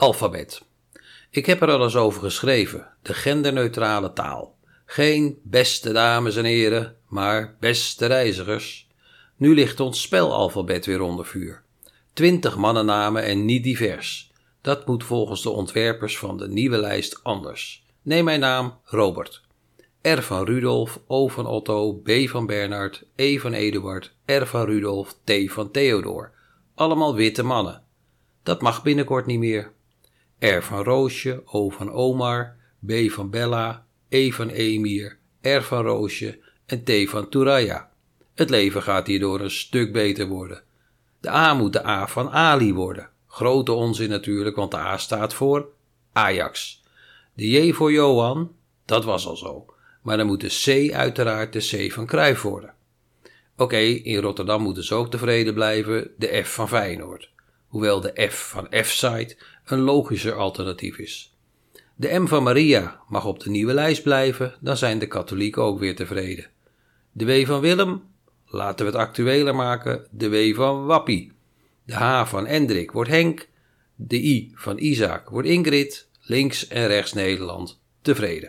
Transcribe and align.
Alfabet. 0.00 0.62
Ik 1.30 1.46
heb 1.46 1.62
er 1.62 1.70
al 1.70 1.82
eens 1.82 1.96
over 1.96 2.22
geschreven, 2.22 2.86
de 3.02 3.14
genderneutrale 3.14 4.12
taal. 4.12 4.56
Geen 4.86 5.38
beste 5.42 5.92
dames 5.92 6.36
en 6.36 6.44
heren, 6.44 6.96
maar 7.08 7.56
beste 7.58 8.06
reizigers. 8.06 8.88
Nu 9.36 9.54
ligt 9.54 9.80
ons 9.80 10.02
spelalfabet 10.02 10.86
weer 10.86 11.00
onder 11.00 11.26
vuur. 11.26 11.62
Twintig 12.12 12.56
mannennamen 12.56 13.22
en 13.22 13.44
niet 13.44 13.64
divers. 13.64 14.32
Dat 14.60 14.86
moet 14.86 15.04
volgens 15.04 15.42
de 15.42 15.50
ontwerpers 15.50 16.18
van 16.18 16.36
de 16.36 16.48
nieuwe 16.48 16.78
lijst 16.78 17.24
anders. 17.24 17.84
Neem 18.02 18.24
mijn 18.24 18.40
naam 18.40 18.78
Robert. 18.84 19.42
R 20.02 20.20
van 20.20 20.44
Rudolf, 20.44 21.00
O 21.06 21.28
van 21.28 21.46
Otto, 21.46 21.92
B 21.94 22.10
van 22.28 22.46
Bernard, 22.46 23.04
E 23.16 23.38
van 23.38 23.52
Eduard, 23.52 24.14
R 24.24 24.44
van 24.44 24.64
Rudolf, 24.64 25.16
T 25.24 25.32
van 25.46 25.70
Theodor. 25.70 26.32
Allemaal 26.74 27.14
witte 27.14 27.42
mannen. 27.42 27.82
Dat 28.42 28.62
mag 28.62 28.82
binnenkort 28.82 29.26
niet 29.26 29.38
meer. 29.38 29.72
R 30.40 30.60
van 30.60 30.84
Roosje, 30.84 31.42
O 31.44 31.68
van 31.68 31.92
Omar, 31.92 32.56
B 32.86 32.92
van 33.10 33.30
Bella, 33.30 33.86
E 34.08 34.30
van 34.30 34.48
Emir, 34.48 35.18
R 35.40 35.60
van 35.60 35.82
Roosje 35.82 36.38
en 36.66 36.84
T 36.84 37.10
van 37.10 37.28
Turaya. 37.28 37.90
Het 38.34 38.50
leven 38.50 38.82
gaat 38.82 39.06
hierdoor 39.06 39.40
een 39.40 39.50
stuk 39.50 39.92
beter 39.92 40.26
worden. 40.26 40.62
De 41.20 41.30
A 41.30 41.54
moet 41.54 41.72
de 41.72 41.86
A 41.86 42.06
van 42.06 42.30
Ali 42.30 42.74
worden. 42.74 43.08
Grote 43.26 43.72
onzin 43.72 44.08
natuurlijk, 44.08 44.56
want 44.56 44.70
de 44.70 44.76
A 44.76 44.96
staat 44.96 45.34
voor 45.34 45.68
Ajax. 46.12 46.82
De 47.34 47.48
J 47.48 47.72
voor 47.72 47.92
Johan, 47.92 48.52
dat 48.84 49.04
was 49.04 49.26
al 49.26 49.36
zo. 49.36 49.66
Maar 50.02 50.16
dan 50.16 50.26
moet 50.26 50.40
de 50.40 50.88
C 50.88 50.92
uiteraard 50.92 51.52
de 51.52 51.86
C 51.88 51.92
van 51.92 52.06
Cruijff 52.06 52.42
worden. 52.42 52.74
Oké, 53.56 53.76
in 53.76 54.20
Rotterdam 54.20 54.62
moeten 54.62 54.84
ze 54.84 54.94
ook 54.94 55.10
tevreden 55.10 55.54
blijven, 55.54 56.10
de 56.16 56.42
F 56.44 56.54
van 56.54 56.68
Feyenoord. 56.68 57.30
Hoewel 57.70 58.00
de 58.00 58.28
F 58.30 58.48
van 58.48 58.66
F-site 58.82 59.36
een 59.64 59.80
logischer 59.80 60.34
alternatief 60.34 60.98
is. 60.98 61.34
De 61.94 62.18
M 62.18 62.26
van 62.26 62.42
Maria 62.42 63.00
mag 63.08 63.24
op 63.24 63.40
de 63.40 63.50
nieuwe 63.50 63.74
lijst 63.74 64.02
blijven, 64.02 64.54
dan 64.60 64.76
zijn 64.76 64.98
de 64.98 65.06
katholieken 65.06 65.62
ook 65.62 65.78
weer 65.78 65.96
tevreden. 65.96 66.50
De 67.12 67.24
W 67.24 67.46
van 67.46 67.60
Willem, 67.60 68.02
laten 68.46 68.86
we 68.86 68.92
het 68.92 69.00
actueler 69.00 69.54
maken, 69.54 70.06
de 70.10 70.28
W 70.28 70.54
van 70.54 70.84
Wappie. 70.86 71.32
De 71.84 71.94
H 71.94 72.26
van 72.26 72.46
Hendrik 72.46 72.90
wordt 72.90 73.10
Henk, 73.10 73.48
de 73.94 74.16
I 74.16 74.52
van 74.54 74.78
Isaac 74.78 75.28
wordt 75.28 75.48
Ingrid, 75.48 76.08
links 76.20 76.68
en 76.68 76.86
rechts 76.86 77.12
Nederland 77.12 77.80
tevreden. 78.02 78.48